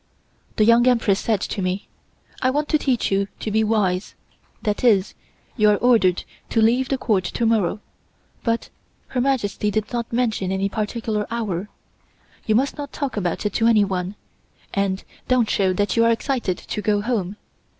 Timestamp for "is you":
4.83-5.69